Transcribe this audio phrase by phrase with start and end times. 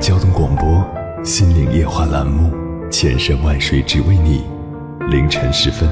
[0.00, 0.64] 交通广播
[1.24, 2.50] 《心灵夜话》栏目，
[2.90, 4.42] 千山万水只为你。
[5.10, 5.86] 凌晨时分，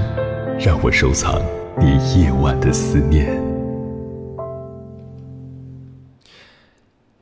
[0.58, 1.42] 让我收藏
[1.78, 3.38] 你夜晚的思念。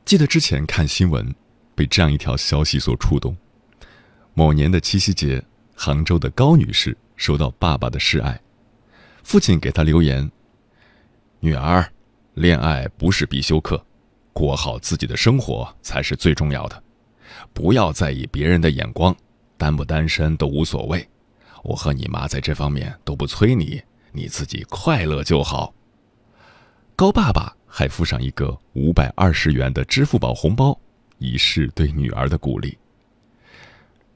[0.05, 1.35] 记得之前看新闻，
[1.75, 3.35] 被这样一条消息所触动：
[4.33, 5.43] 某年的七夕节，
[5.75, 8.39] 杭州的高女士收到爸爸的示爱。
[9.23, 10.31] 父亲给她留言
[11.41, 11.85] ：“女儿，
[12.35, 13.85] 恋爱不是必修课，
[14.37, 16.83] 过好自己的生活才是最重要的。
[17.53, 19.15] 不要在意别人的眼光，
[19.57, 21.03] 单不单身都无所谓。
[21.63, 25.73] 我和你妈在这方面都不催你，你自己快乐就好。”
[26.95, 30.79] 高爸爸还附上一个五百二十元的支付宝红包，
[31.17, 32.77] 以示对女儿的鼓励。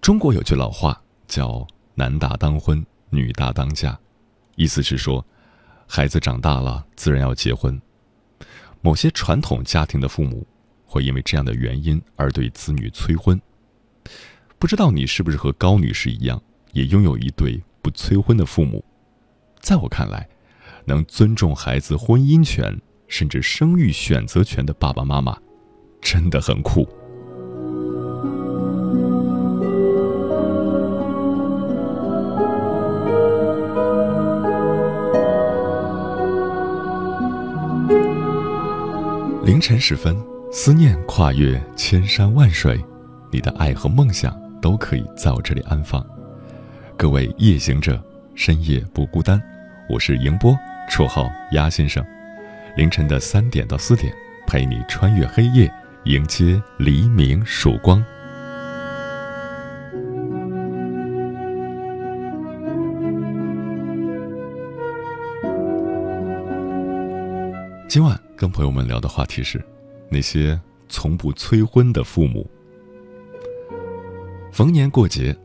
[0.02, 4.00] 中国有句老话叫“男大当婚，女大当嫁”。
[4.56, 5.26] 意思是说，
[5.88, 7.82] 孩子长大了，自然要结婚。
[8.82, 10.46] 某些传统家庭的父母
[10.86, 13.40] 会因为这样的原因而对子女催婚。
[14.58, 16.42] 不知道你是不是和高女士一样，
[16.74, 18.84] 也拥有一对不催婚的父母？
[19.60, 20.28] 在我看来，
[20.86, 25.38] 能尊重孩子婚姻权甚至生育选择权的爸爸妈妈，
[26.02, 26.88] 真的很酷。
[39.62, 40.18] 晨时分，
[40.52, 42.84] 思念跨越千山万水，
[43.32, 46.04] 你的爱和梦想都可以在我这里安放。
[46.98, 48.02] 各位夜行者，
[48.34, 49.40] 深夜不孤单。
[49.88, 50.58] 我是迎波，
[50.90, 52.04] 绰号鸭先生。
[52.76, 54.12] 凌晨的三点到四点，
[54.48, 55.72] 陪你穿越黑夜，
[56.06, 58.04] 迎接黎明曙光。
[67.88, 68.31] 今晚。
[68.42, 69.64] 跟朋友们聊的话题是，
[70.10, 70.60] 那些
[70.90, 72.50] 从不催婚的父母。
[74.52, 75.38] 逢年过节，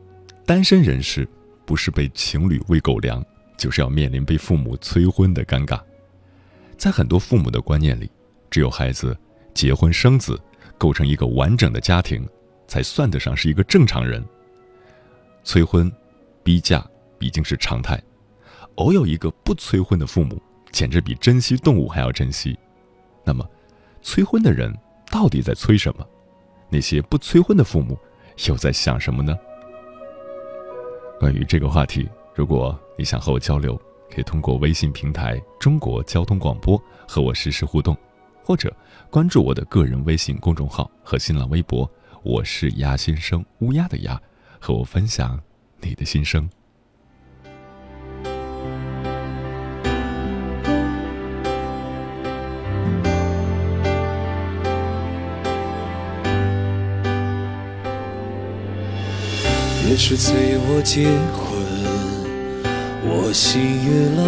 [0.47, 1.29] 单身人士
[1.63, 3.23] 不是被情侣喂狗粮，
[3.55, 5.79] 就是要面临被父母催婚的尴尬。
[6.75, 8.09] 在很多父母的观念里，
[8.49, 9.15] 只有孩子
[9.53, 10.35] 结婚生子，
[10.75, 12.27] 构成一个完整的家庭，
[12.67, 14.25] 才算得上是一个正常人。
[15.43, 15.91] 催婚、
[16.41, 16.83] 逼嫁
[17.19, 18.01] 已经是常态，
[18.77, 20.41] 偶有一个不催婚的父母，
[20.71, 22.57] 简直比珍惜动物还要珍惜。
[23.27, 23.45] 那么，
[24.01, 24.73] 催婚的人
[25.11, 26.07] 到底在催什么？
[26.69, 27.99] 那些不催婚的父母
[28.47, 29.37] 又在想什么呢？
[31.19, 33.75] 关于这个话题，如果你想和我交流，
[34.09, 37.97] 可以通过微信平台“中国交通广播”和我实时互动，
[38.45, 38.73] 或者
[39.09, 41.89] 关注我的个人微信公众号和新浪微博，
[42.23, 44.21] 我是鸭先生，乌鸦的鸭，
[44.57, 45.37] 和我分享
[45.81, 46.49] 你的心声。
[59.99, 61.57] 是催我结婚，
[63.03, 64.21] 我心悦了。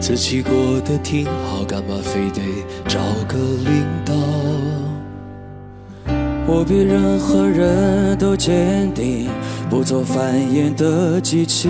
[0.00, 2.42] 自己过得挺好，干嘛非得
[2.88, 4.12] 找个领导？
[6.46, 9.30] 我比任何人都坚定，
[9.70, 11.68] 不做繁衍的机器。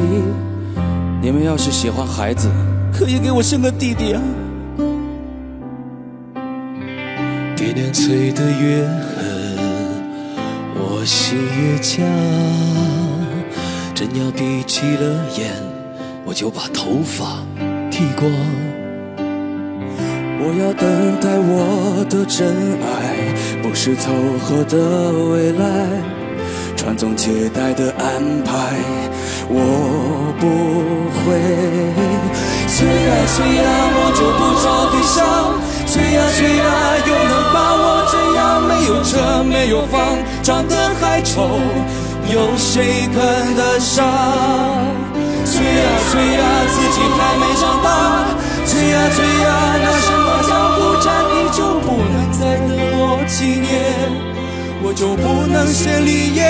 [1.20, 2.48] 你们要是喜欢孩子，
[2.92, 4.22] 可以给我生个弟弟啊！
[7.54, 9.17] 爹娘催得越狠。
[11.00, 12.02] 我心越犟，
[13.94, 15.54] 真要闭起了眼，
[16.24, 17.38] 我就把头发
[17.88, 18.28] 剃光。
[20.40, 22.48] 我要等待我的真
[22.82, 23.14] 爱，
[23.62, 24.10] 不是凑
[24.42, 25.86] 合的未来，
[26.76, 28.74] 传宗接代的安排，
[29.48, 30.48] 我不
[31.22, 31.38] 会。
[32.66, 33.64] 虽然虽然，
[33.94, 35.14] 我就不找对象，
[35.90, 36.64] 催呀催呀，
[37.06, 38.38] 又能把我怎样？
[38.68, 39.96] 没有车，没有房，
[40.42, 40.76] 长得。
[41.00, 41.48] 还丑，
[42.28, 43.16] 有谁看
[43.54, 44.04] 得上？
[45.44, 47.88] 催呀催呀，自己还没长大。
[48.66, 49.46] 催呀催呀，
[49.82, 51.06] 那什么江湖战？
[51.30, 53.66] 你就不能再等我几年？
[54.82, 56.42] 我就不能先立业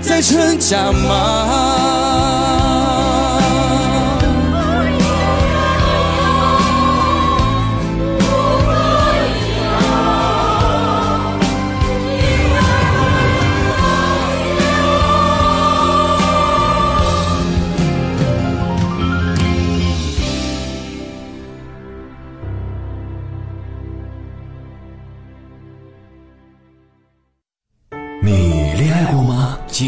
[0.00, 2.83] 再成家吗？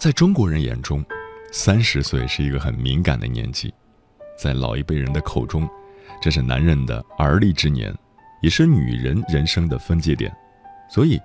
[0.00, 1.04] 在中国人眼中，
[1.52, 3.70] 三十岁是一个很敏感的年纪，
[4.34, 5.68] 在老一辈人的口中，
[6.22, 7.94] 这是男人的而立之年，
[8.40, 10.34] 也是女人人生的分界点。
[10.88, 11.20] 所以，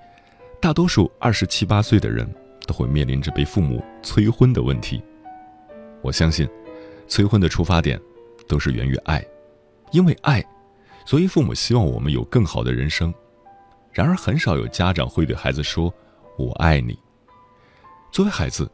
[0.60, 2.30] 大多数二十七八岁的人
[2.68, 5.02] 都会面临着被父母催婚的问题。
[6.02, 6.46] 我相信，
[7.08, 7.98] 催婚的出发点
[8.46, 9.26] 都是源于爱，
[9.92, 10.44] 因为爱，
[11.06, 13.14] 所以父母希望我们有更好的人生。
[13.94, 15.94] 然而，很少有家长会对孩子说
[16.38, 17.00] “我爱你”。
[18.16, 18.72] 作为孩子，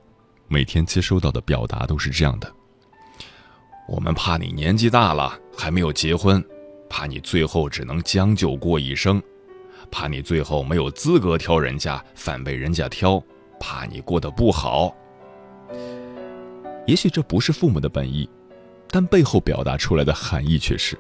[0.48, 2.54] 每天接收到的表达都是这样的：
[3.88, 6.46] 我们怕你年纪大了还没有结婚，
[6.88, 9.20] 怕你最后只能将就过一生，
[9.90, 13.20] 怕你最后没有资格挑人家，反被人家挑，
[13.60, 14.96] 怕你过得不好。
[16.86, 18.30] 也许这不是父母的本意，
[18.92, 20.96] 但背后表达出来的含义却是：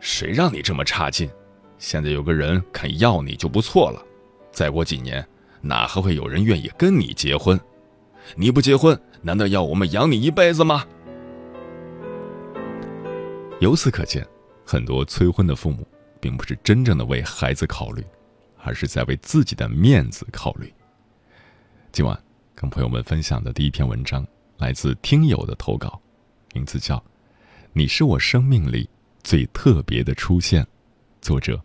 [0.00, 1.28] 谁让你这么差劲？
[1.76, 4.02] 现在有个人肯要你就不错了，
[4.50, 5.22] 再过几年。
[5.66, 7.58] 哪还会有人愿意跟你结婚？
[8.34, 10.84] 你不结婚，难道要我们养你一辈子吗？
[13.60, 14.26] 由此可见，
[14.64, 15.86] 很多催婚的父母
[16.20, 18.04] 并不是真正的为孩子考虑，
[18.62, 20.72] 而是在为自己的面子考虑。
[21.92, 22.18] 今晚
[22.54, 24.26] 跟朋友们分享的第一篇文章
[24.58, 26.00] 来自听友的投稿，
[26.52, 26.96] 名字叫
[27.72, 28.88] 《你是我生命里
[29.22, 30.62] 最特别的出现》，
[31.22, 31.58] 作者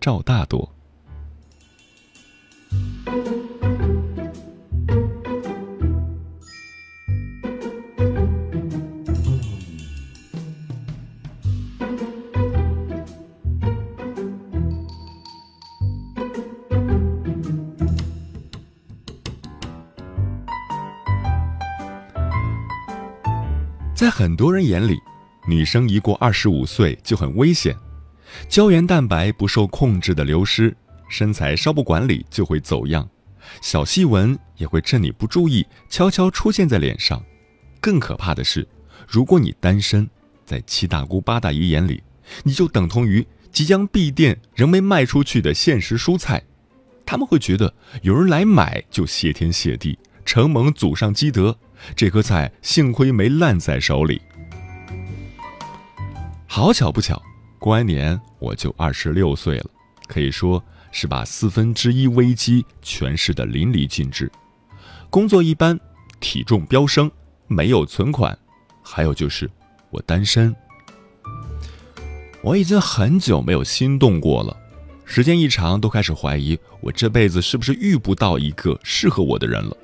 [0.00, 0.70] 赵大朵。
[24.18, 25.00] 很多人眼里，
[25.46, 27.72] 女生一过二十五岁就很危险，
[28.48, 30.76] 胶原蛋白不受控制的流失，
[31.08, 33.08] 身材稍不管理就会走样，
[33.62, 37.22] 小细纹也会趁你不注意悄悄出现在脸上。
[37.80, 38.66] 更可怕的是，
[39.06, 40.10] 如果你单身，
[40.44, 42.02] 在七大姑八大姨眼里，
[42.42, 46.42] 你就等同于即将闭店仍没卖出去的现实蔬菜，
[47.06, 47.72] 他们会觉得
[48.02, 51.56] 有人来买就谢天谢地，承蒙祖上积德。
[51.96, 54.20] 这颗菜幸亏没烂在手里。
[56.46, 57.22] 好巧不巧，
[57.58, 59.70] 过完年我就二十六岁了，
[60.06, 64.30] 可以说是把四分之一危机诠释的淋漓尽致。
[65.10, 65.78] 工作一般，
[66.20, 67.10] 体重飙升，
[67.46, 68.36] 没有存款，
[68.82, 69.50] 还有就是
[69.90, 70.54] 我单身。
[72.42, 74.56] 我已经很久没有心动过了，
[75.04, 79.76] 时间一长，都开始怀疑我这辈子是不是遇不到一个适合我的人了。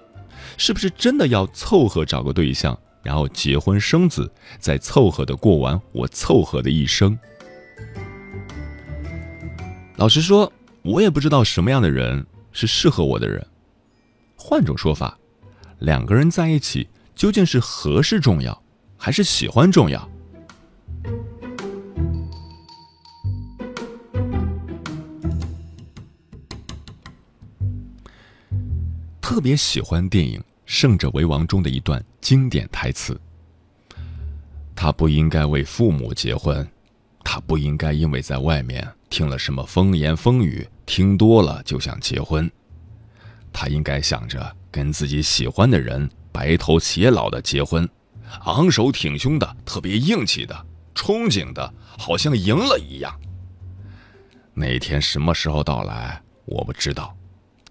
[0.56, 7.18] 是不是真的要凑合找个对象，然后结婚生子，再凑合的过完我凑合的一生？
[9.96, 13.46] 老实说，我也不知道什么样的人是适合我的人。
[14.36, 15.16] 换种说法，
[15.78, 18.62] 两个人在一起究竟是合适重要，
[18.96, 20.08] 还是喜欢重要？
[29.34, 33.20] 特别喜欢电影《胜者为王》中的一段经典台词
[34.76, 36.64] ：“他不应该为父母结婚，
[37.24, 42.48] 他不应该因为在外面听了什么风言风语，听多了就想结婚。
[43.52, 47.88] 他应该想着跟自己喜欢的人白头偕老的结婚，
[48.44, 50.64] 昂首挺胸的，特别硬气的，
[50.94, 53.12] 憧憬的，好像赢了一样。
[54.54, 57.12] 那天什么时候到来，我不知道。”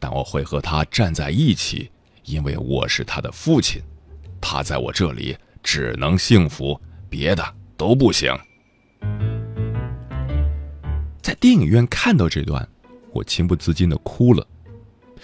[0.03, 1.89] 但我会和他站在一起，
[2.25, 3.81] 因为我是他的父亲，
[4.41, 5.33] 他在我这里
[5.63, 6.77] 只能幸福，
[7.09, 8.29] 别的都不行。
[11.21, 12.67] 在电影院看到这段，
[13.13, 14.45] 我情不自禁的哭了，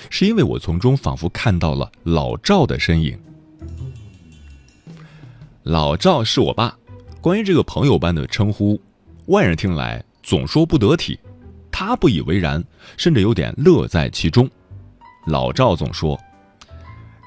[0.09, 3.19] 是因为我从中仿佛看到了老赵的身影。
[5.63, 6.73] 老赵是我爸，
[7.19, 8.81] 关于这个朋友般的称呼，
[9.25, 11.19] 外人听来总说不得体，
[11.69, 12.63] 他不以为然，
[12.95, 14.49] 甚至有点乐在其中。
[15.25, 16.19] 老赵总说：“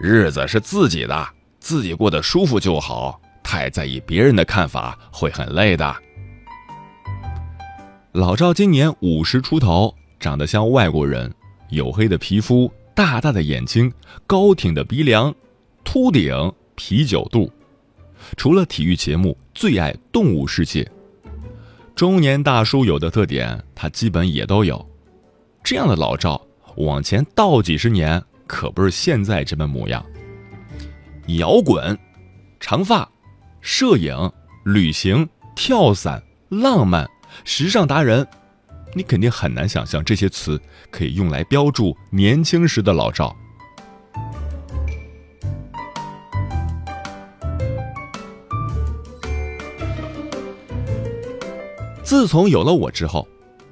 [0.00, 1.28] 日子是自己的，
[1.60, 5.94] 自己过得舒服就好，太在意别人的看法会很累的。”
[8.12, 11.32] 老赵今年五十出头，长得像外国人，
[11.70, 13.92] 黝黑的皮肤，大大的眼睛，
[14.26, 15.34] 高挺的鼻梁，
[15.84, 17.50] 秃顶，啤酒肚。
[18.36, 20.86] 除了体育节目，最爱动物世界。
[21.94, 24.84] 中年大叔有的特点，他基本也都有。
[25.62, 26.40] 这样的老赵，
[26.76, 30.04] 往前倒几十年，可不是现在这般模样。
[31.38, 31.96] 摇滚、
[32.58, 33.08] 长发、
[33.60, 34.32] 摄影、
[34.64, 37.08] 旅行、跳伞、浪漫、
[37.44, 38.26] 时尚达人，
[38.94, 40.60] 你肯定很难想象这些词
[40.90, 43.34] 可以用来标注年轻时的老赵。
[52.02, 53.26] 自从有了我之后，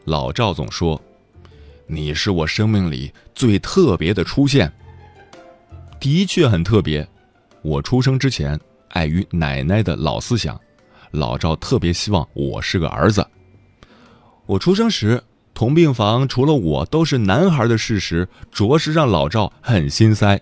[0.05, 0.99] 老赵总说
[1.91, 4.73] ：“你是我生命里最特别的出现。”
[5.99, 7.07] 的确很特别。
[7.63, 10.59] 我出生之前，碍于奶奶的老思想，
[11.11, 13.27] 老赵特别希望我是个儿子。
[14.47, 20.41] 我出生时，同病房除了我都是男孩的事实，着实让老赵很心塞。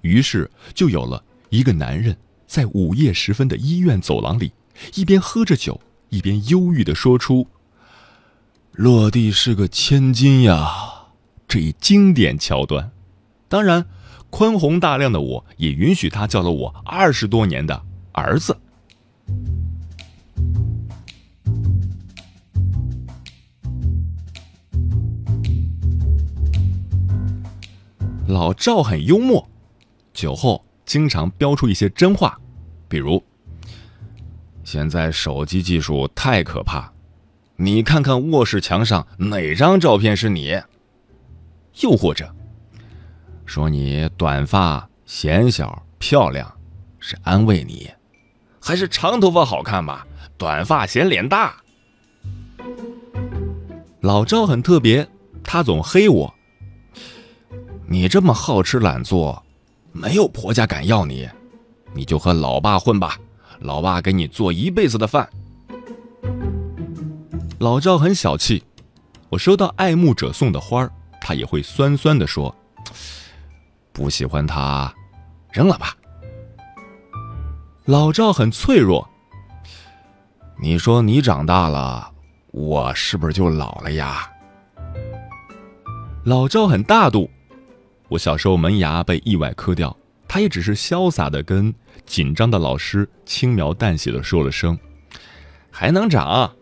[0.00, 4.50] 于是就有了一个男人在午夜时分的医院走廊里，
[4.94, 5.80] 一边喝着酒。
[6.08, 7.46] 一边忧郁的说出
[8.76, 10.68] ：“落地是个千金呀！”
[11.48, 12.90] 这一经典桥段，
[13.48, 13.86] 当然，
[14.28, 18.54] 宽宏大量的我也允许他叫了我二十多年的儿子。
[28.28, 29.48] 老赵很幽默，
[30.12, 32.38] 酒后经常飙出一些真话，
[32.88, 33.24] 比如。
[34.64, 36.92] 现在手机技术太可怕，
[37.58, 40.60] 你看看卧室墙上哪张照片是你？
[41.80, 42.30] 又或者
[43.46, 46.54] 说你短发显小漂亮，
[46.98, 47.90] 是安慰你，
[48.60, 50.06] 还是长头发好看吧？
[50.36, 51.56] 短发显脸大。
[54.00, 55.08] 老赵很特别，
[55.42, 56.34] 他总黑我。
[57.88, 59.42] 你这么好吃懒做，
[59.92, 61.26] 没有婆家敢要你，
[61.94, 63.18] 你就和老爸混吧。
[63.60, 65.26] 老爸给你做一辈子的饭。
[67.58, 68.62] 老赵很小气，
[69.30, 72.54] 我收到爱慕者送的花儿，他也会酸酸的说
[73.94, 74.92] ：“不喜欢它，
[75.50, 75.96] 扔了吧。”
[77.86, 79.08] 老赵很脆弱，
[80.60, 82.12] 你说你长大了，
[82.50, 84.30] 我是不是就老了呀？
[86.24, 87.30] 老赵很大度，
[88.08, 89.96] 我小时候门牙被意外磕掉，
[90.28, 91.74] 他也只是潇洒的跟。
[92.04, 94.78] 紧张的老师轻描淡写的说了声
[95.72, 96.52] ：“还能长。”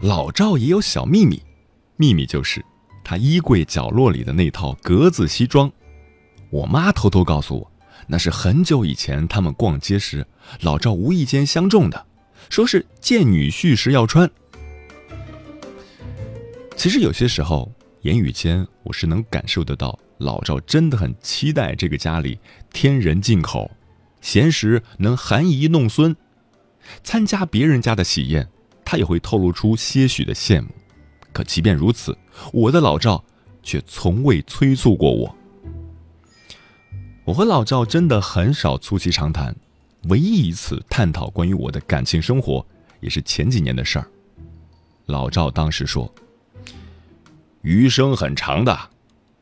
[0.00, 1.42] 老赵也有小秘密，
[1.96, 2.64] 秘密就是
[3.04, 5.70] 他衣柜角落里的那套格子西装。
[6.48, 7.70] 我妈偷偷告诉我，
[8.06, 10.26] 那是很久以前他们逛街时，
[10.62, 12.06] 老赵无意间相中的，
[12.48, 14.30] 说是见女婿时要穿。
[16.76, 22.38] 其实有些时候，言语间我是能感受得到，老赵真的很期待这个家里
[22.72, 23.70] 添人进口，
[24.22, 26.16] 闲时能含饴弄孙，
[27.04, 28.48] 参加别人家的喜宴，
[28.90, 30.66] 他也会透露出些许的羡慕。
[31.32, 32.18] 可即便如此，
[32.52, 33.24] 我的老赵
[33.62, 35.36] 却从未催促过我。
[37.24, 39.54] 我和老赵真的很少促膝长谈，
[40.08, 42.66] 唯一一次探讨关于我的感情生活，
[42.98, 44.10] 也是前几年的事儿。
[45.06, 46.12] 老赵当时说。
[47.62, 48.76] 余生很长的，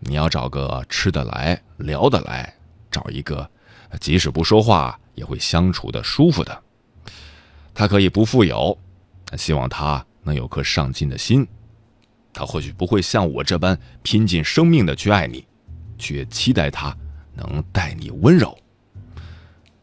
[0.00, 2.54] 你要找个吃得来、聊得来，
[2.90, 3.50] 找一个
[3.98, 6.62] 即使不说话也会相处的舒服的。
[7.72, 8.76] 他可以不富有，
[9.37, 11.47] 希望他能有颗上进的心。
[12.32, 15.44] 他或许不会像我这般拼尽生命的去爱你，
[15.99, 16.97] 却期待他
[17.35, 18.56] 能待你温柔。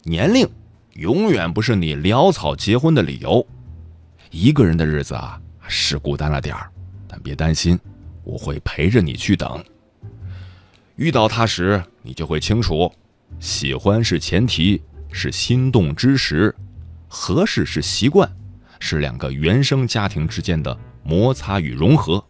[0.04, 0.48] 年龄
[0.94, 3.46] 永远不是你潦草结婚的理由。
[4.32, 6.70] 一个人的日子啊，是孤单了点儿，
[7.08, 7.80] 但别担心。
[8.24, 9.64] 我会陪着你去等。
[10.96, 12.92] 遇到他时，你就会清楚，
[13.40, 16.52] 喜欢是前提，是心动之时；
[17.08, 18.28] 合适是习惯，
[18.80, 22.24] 是两个原生家庭之间的摩擦与融合。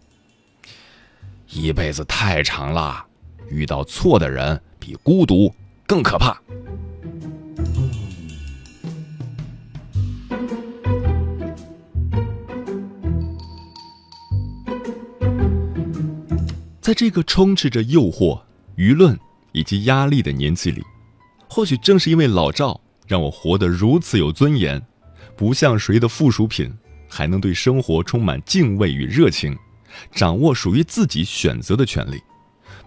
[1.50, 3.06] 一辈子太长了
[3.50, 5.54] 遇到错的人比孤独
[5.88, 6.42] 更可怕。
[16.86, 18.40] 在这个充斥着诱惑
[18.76, 19.18] 舆论
[19.54, 20.84] 以及压力的年纪里
[21.50, 24.80] 或许正是因为老赵让我活得如此有尊严
[25.36, 26.72] 不像谁的附属品，
[27.10, 29.58] 还能对生活充满敬畏与热情，
[30.12, 32.22] 掌握属于自己选择的权利，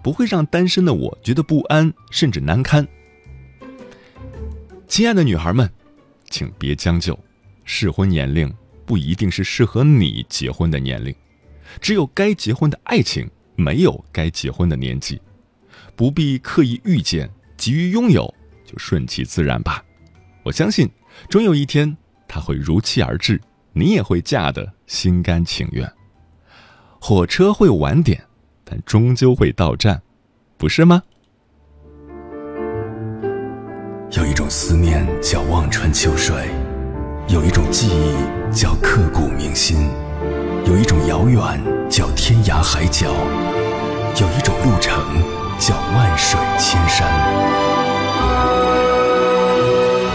[0.02, 2.86] 不会让单身的我觉得不安甚至难堪。
[4.86, 5.70] 亲爱的女孩们，
[6.30, 7.18] 请别将就，
[7.64, 8.52] 适婚年龄
[8.86, 11.14] 不一定是适合你结婚的年龄，
[11.80, 13.28] 只有该结婚的爱情。
[13.60, 15.20] 没有该结婚的年纪，
[15.96, 18.32] 不必刻意遇见，急于拥有，
[18.64, 19.84] 就顺其自然吧。
[20.44, 20.88] 我相信，
[21.28, 21.96] 终有一天
[22.28, 23.40] 他会如期而至，
[23.72, 25.90] 你也会嫁得心甘情愿。
[27.00, 28.22] 火车会晚点，
[28.64, 30.00] 但终究会到站，
[30.56, 31.02] 不是吗？
[34.12, 36.48] 有一种思念叫望穿秋水，
[37.28, 39.88] 有一种记忆叫刻骨铭心。
[40.66, 41.40] 有一种遥远
[41.88, 43.06] 叫天涯海角，
[44.20, 45.02] 有一种路程
[45.58, 47.77] 叫万水千山。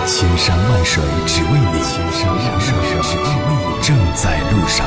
[0.05, 4.85] 千山万水只为你，千山万水只为你，正在路上。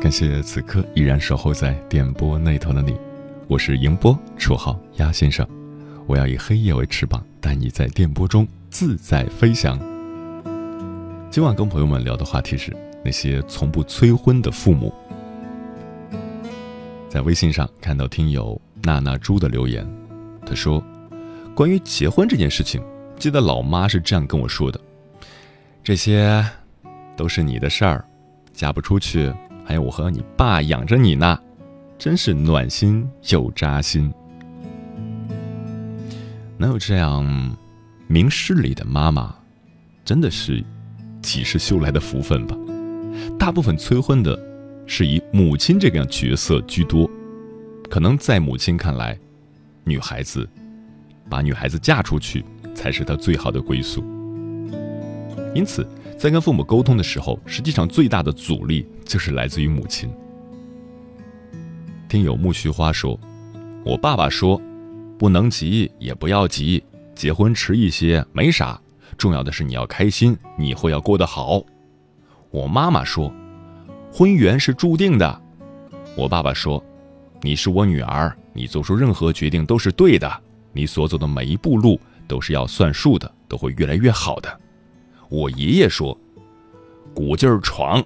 [0.00, 2.96] 感谢此刻依然守候在电波那头的你，
[3.50, 5.44] 我是迎波，绰号鸭先生。
[6.06, 9.76] 我要以黑夜为翅膀，带你在电波中自在飞翔。
[11.32, 12.72] 今晚跟朋友们聊的话题是
[13.04, 14.94] 那些从不催婚的父母。
[17.08, 19.84] 在微信上看到听友娜娜猪的留言，
[20.46, 20.80] 他说
[21.52, 22.80] ：“关于结婚这件事情，
[23.18, 24.80] 记得老妈是这样跟我说的：
[25.82, 26.46] 这些
[27.16, 28.04] 都是你的事儿，
[28.52, 29.34] 嫁不出去。”
[29.66, 31.38] 还有我和你爸养着你呢，
[32.00, 34.10] 真是暖心又扎心。
[36.56, 37.54] 能有这样
[38.06, 39.34] 明事理的妈妈，
[40.02, 40.64] 真的是
[41.20, 42.56] 几世修来的福分吧？
[43.38, 44.34] 大部分催婚的
[44.86, 47.08] 是以母亲这个样角色居多，
[47.90, 49.18] 可能在母亲看来，
[49.84, 50.48] 女孩子
[51.28, 52.42] 把女孩子嫁出去
[52.74, 54.02] 才是她最好的归宿，
[55.54, 55.86] 因此。
[56.16, 60.10] 在跟父母沟通的时候，实际上最大的阻力就是来自于母亲。
[62.10, 63.16] 听友木须花说
[63.86, 64.60] ：“我爸爸说，
[65.16, 66.82] 不能急，也不要急，
[67.14, 68.76] 结婚迟一些没啥，
[69.16, 71.62] 重要的是你要开心，你以后要过得好。”
[72.50, 73.32] 我妈妈说
[74.12, 75.40] ：“婚缘是注定的。”
[76.18, 76.84] 我爸爸说
[77.42, 80.28] ：“你是我女儿，你做出任何决定都是对的，
[80.72, 84.60] 你所走的每一步路都是要算数的，都会越来越好的。”
[85.30, 86.18] 我爷爷说
[87.14, 88.02] ：“鼓劲儿闯，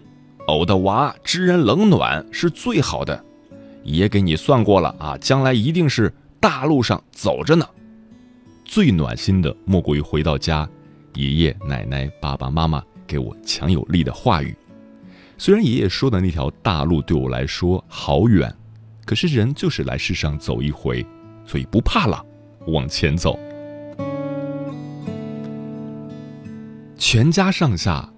[0.49, 3.25] 偶的娃知人冷暖是最好的。
[3.85, 7.67] 爷给你算过了啊，将来一定是大路上走着呢。
[8.65, 10.69] 最暖心的莫过于回到家，
[11.15, 14.57] 爷爷奶奶、爸爸妈妈给我强有力的话语。
[15.37, 18.53] 虽然爷爷说的那条大路对我来说好远，
[19.05, 21.05] 可是人就是来世上走一回，
[21.45, 22.25] 所以不怕了，
[22.69, 23.39] 往前走。”
[26.97, 28.09] 全家上下，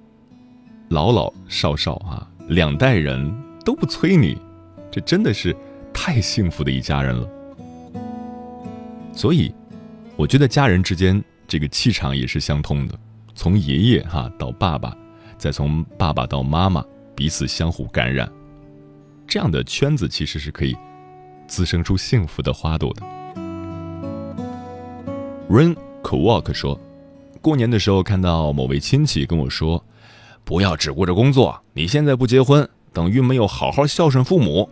[0.91, 4.39] 老老少少啊，两代人都不催你，
[4.91, 5.55] 这真的是
[5.93, 7.29] 太幸福的一家人了。
[9.13, 9.55] 所以，
[10.17, 12.99] 我觉得家人之间这个气场也是相通的，
[13.35, 14.97] 从爷爷哈到爸爸，
[15.39, 18.31] 再从爸爸到妈妈，彼此相互感染，
[19.27, 20.77] 这样的圈子其实是可以
[21.47, 23.03] 滋生出幸福的花朵的。
[25.49, 26.79] Rain k w a l k 说。
[27.41, 29.85] 过年的时候，看到某位亲戚跟我说
[30.43, 34.67] ：“不要只顾着工作，你现在不结婚，等于没有好好孝顺父母。”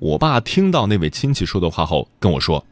[0.00, 2.66] 我爸听到那位亲戚说的话后跟我说：“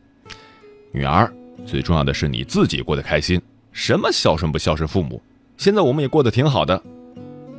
[0.90, 1.32] 女儿，
[1.64, 5.22] 最重要的是你自己过得开心，什么孝顺不孝顺父母？
[5.56, 6.82] 现在我们也过得挺好的。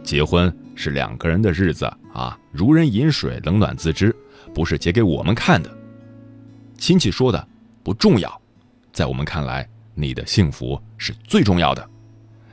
[0.04, 4.14] 结婚是两个人的日子啊，如人饮水，冷暖自知，
[4.54, 5.72] 不是结给我们看的。
[6.78, 7.48] 亲戚说的
[7.82, 8.42] 不重要，
[8.92, 9.66] 在我们看来。”
[9.98, 11.90] 你的幸福是最重要的，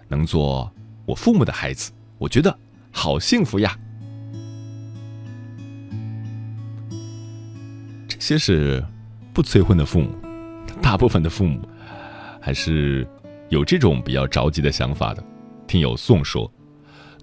[0.07, 0.73] 能做
[1.05, 2.57] 我父母的孩子，我觉得
[2.93, 3.77] 好幸福呀。
[8.23, 8.81] 些是
[9.33, 10.11] 不催婚的父母，
[10.81, 11.61] 大部分的父母
[12.41, 13.05] 还是
[13.49, 15.23] 有这种比较着急的想法的。
[15.67, 16.49] 听友宋说，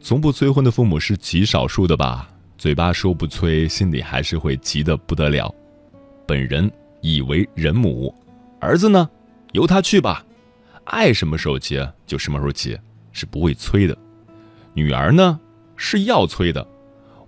[0.02, 2.30] 从不催婚的父母是极少数的吧？
[2.58, 5.50] 嘴巴说不催，心里还是会急得不得了。
[6.28, 8.14] 本人已为人母，
[8.60, 9.10] 儿子呢？
[9.54, 10.26] 由他去吧，
[10.84, 12.78] 爱什么时候结就什么时候结，
[13.14, 13.98] 是不会催的。
[14.74, 15.40] 女儿呢
[15.78, 16.68] 是要催的，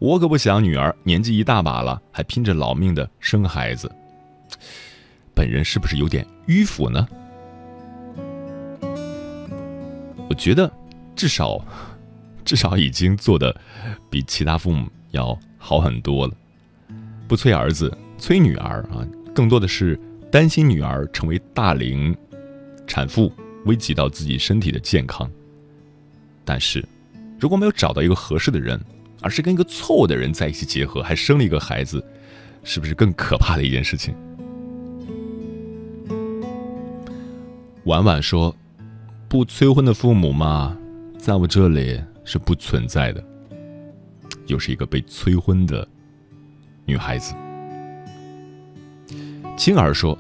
[0.02, 3.88] 我可不想女儿年纪一大把了，还拼着老命的生孩子。
[5.36, 7.08] 本人是不是有点迂腐呢？
[10.28, 10.74] 我觉得，
[11.16, 11.64] 至少，
[12.44, 13.56] 至少已经做的
[14.10, 16.34] 比其他父母要好很多了。
[17.28, 20.00] 不催儿子，催女儿啊，更多的是
[20.32, 22.18] 担心女儿成为大龄
[22.88, 23.32] 产妇，
[23.66, 25.30] 危及到自己身体的健康。
[26.44, 26.84] 但是，
[27.40, 28.84] 如果没有找到一个合适的人，
[29.22, 32.04] 而是跟一个错误的人在一起结合，还生了一个孩子，
[32.64, 34.14] 是不是更可怕的一件事情？
[37.86, 38.56] 婉婉说
[39.30, 40.78] ：“不催婚的父母嘛，
[41.18, 43.24] 在我这里是不存在的。”
[44.48, 45.88] 又是一个被催婚的
[46.86, 47.34] 女孩子。
[49.58, 50.18] 青儿说：“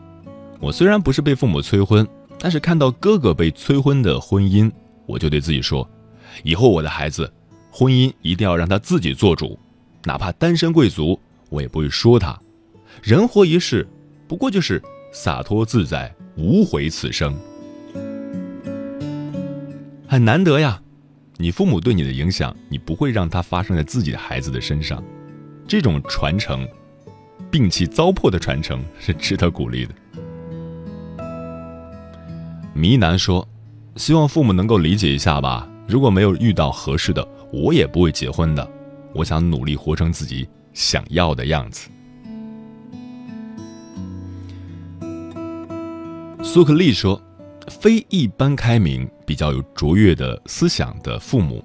[0.59, 2.07] 我虽然不是被父母催婚，
[2.39, 4.71] 但是看到哥哥被催婚的婚姻，
[5.05, 5.87] 我就对自己说，
[6.43, 7.31] 以后我的孩子
[7.71, 9.57] 婚姻一定要让他自己做主，
[10.03, 11.17] 哪怕单身贵族，
[11.49, 12.37] 我也不会说他。
[13.01, 13.87] 人活一世，
[14.27, 14.81] 不过就是
[15.13, 17.33] 洒脱自在，无悔此生。”
[20.05, 20.81] 很难得呀，
[21.37, 25.01] 你父母对你的影响，你不会让它发生在自己的孩子的身上，
[25.65, 26.67] 这种传承，
[27.49, 29.93] 摒弃糟粕的传承是值得鼓励的。
[32.73, 33.47] 迷男说
[33.95, 38.67] ：“希望父母能够理解一下吧，如果没有遇到合适的，我也不会结婚的。
[39.13, 41.89] 我想努力活成自己想要的样子。”
[46.43, 47.21] 苏克利说。
[47.69, 51.63] 非一般开明、比较有卓越的思想的父母，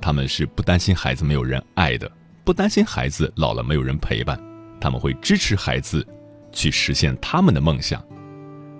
[0.00, 2.10] 他们是不担心孩子没有人爱的，
[2.44, 4.38] 不担心孩子老了没有人陪伴，
[4.78, 6.06] 他们会支持孩子
[6.52, 8.02] 去实现他们的梦想。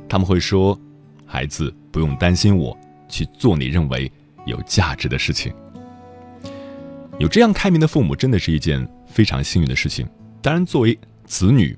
[0.08, 0.78] 他们会说
[1.26, 2.76] ：“孩子不用担心我，
[3.08, 4.12] 去做你认为
[4.44, 5.52] 有价值的事情。”
[7.18, 10.06] 有这样开明的父母，真的是一件非常幸运的事情。
[10.42, 11.76] 当然，作为子女，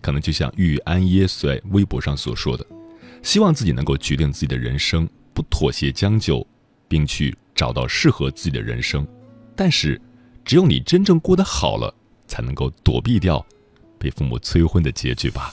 [0.00, 2.64] 可能就像玉安耶稣在微博上所说的。
[3.22, 6.46] 希望自己能够决定自己的人生，不妥协将就，
[6.88, 9.06] 并去找到适合自己的人生。
[9.54, 10.00] 但是，
[10.42, 11.94] 只有你真正过得好了，
[12.26, 13.44] 才能够躲避掉
[13.98, 15.52] 被父母催婚的结局吧。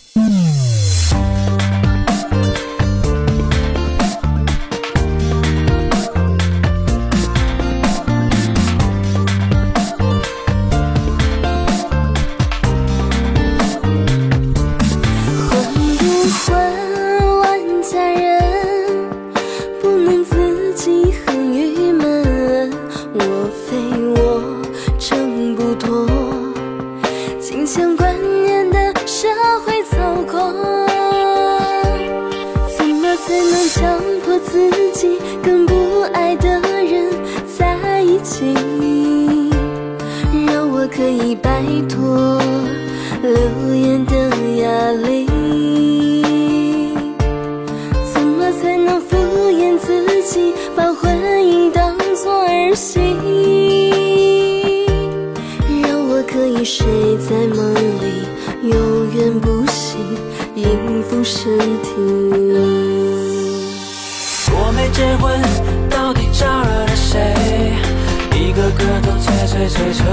[69.67, 70.05] 催催催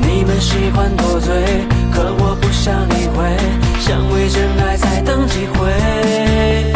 [0.00, 1.34] 你们喜欢多嘴
[1.92, 3.36] 可我不想理会
[3.78, 6.72] 想为真爱再等几回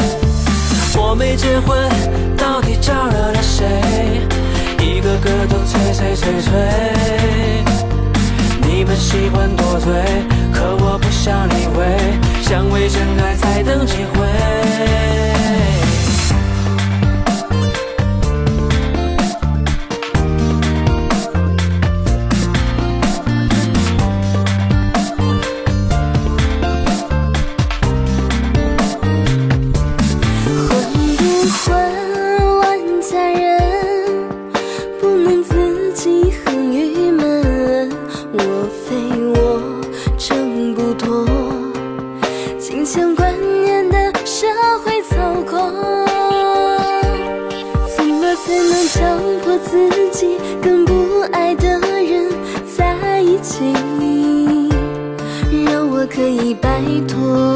[0.99, 1.89] 我没结婚
[2.37, 3.67] 到底招惹了谁
[4.81, 6.53] 一个个都催催催催
[8.69, 9.93] 你们喜欢多嘴
[10.53, 12.27] 可我不想理会。
[12.49, 14.25] 想为真爱再等几回
[42.87, 44.47] 千观念的社
[44.85, 45.59] 会走过，
[47.97, 50.93] 怎么才能强迫自己跟不
[51.33, 52.31] 爱的人
[52.65, 53.75] 在一起？
[55.65, 57.56] 让我可以摆脱。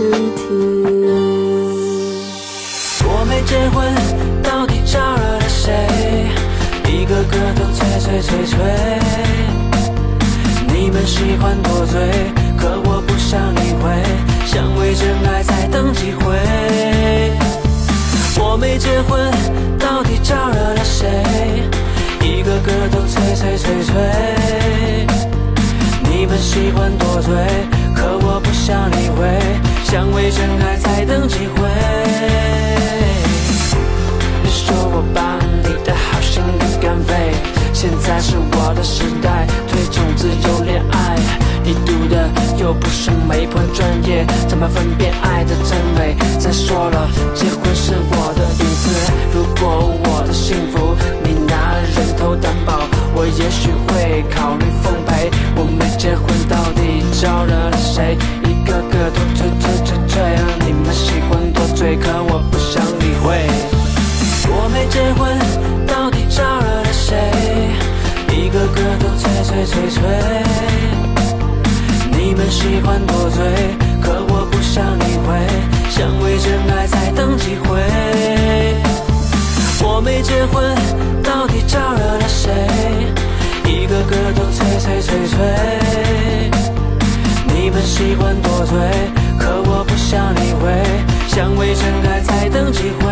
[0.00, 0.40] 身体。
[3.04, 3.94] 我没结婚，
[4.42, 5.74] 到底招惹了谁？
[6.88, 8.58] 一个个都催催催催。
[10.72, 12.00] 你们喜欢多嘴，
[12.56, 13.92] 可我不想理会。
[14.46, 16.24] 想为真爱再等几回。
[18.42, 19.30] 我没结婚，
[19.78, 21.06] 到底招惹了谁？
[22.22, 23.92] 一个个都催催催催。
[26.10, 27.34] 你们喜欢多嘴。
[31.28, 31.68] 机会。
[34.42, 37.32] 你说我把你的好心给干废，
[37.72, 41.16] 现在是我的时代，推崇自由恋爱。
[41.62, 42.28] 你读的
[42.58, 46.16] 又不是媒婆专业，怎么分辨爱的真伪？
[46.38, 52.80] 再说了，结婚是我的隐私，如果我的幸福你拿人头担保，
[53.14, 55.30] 我也许会考虑奉陪。
[55.56, 58.16] 我没结婚，到底招惹了谁？
[58.44, 60.22] 一个个都催催催催，
[60.66, 63.46] 你们喜欢多嘴，可我不想理会。
[64.52, 65.38] 我没结婚，
[65.86, 67.16] 到底招惹了谁？
[68.32, 70.02] 一个个都催催催催。
[72.12, 73.44] 你们喜欢多嘴，
[74.00, 75.28] 可我不想理会，
[75.90, 77.80] 想为真爱再等几回。
[79.82, 80.74] 我没结婚，
[81.22, 82.50] 到底招惹了谁？
[83.64, 85.38] 一个个都催催催催。
[87.54, 88.78] 你们喜欢多嘴，
[89.38, 90.70] 可我不想理会，
[91.28, 93.06] 想为真爱再等几回。